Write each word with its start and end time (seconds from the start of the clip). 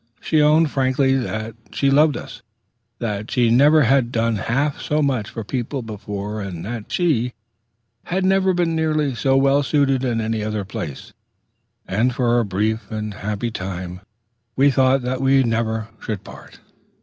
She 0.19 0.41
owned 0.41 0.71
frankly 0.71 1.15
that 1.15 1.53
she 1.73 1.91
loved 1.91 2.17
us, 2.17 2.41
that 2.97 3.29
she 3.29 3.51
never 3.51 3.83
had 3.83 4.11
done 4.11 4.37
half 4.37 4.81
so 4.81 5.03
much 5.03 5.29
for 5.29 5.43
people 5.43 5.83
before, 5.83 6.41
and 6.41 6.65
that 6.65 6.91
she 6.91 7.33
never 8.11 8.47
had 8.49 8.55
been 8.55 8.75
nearly 8.75 9.13
so 9.13 9.37
well 9.37 9.61
suited 9.61 10.03
in 10.03 10.19
any 10.19 10.43
other 10.43 10.65
place; 10.65 11.13
and 11.87 12.15
for 12.15 12.39
a 12.39 12.43
brief 12.45 12.89
and 12.89 13.13
happy 13.13 13.51
time 13.51 14.01
we 14.55 14.71
thought 14.71 15.03
that 15.03 15.21
we 15.21 15.43
never 15.43 15.89
should 15.99 16.23
part. 16.23 16.59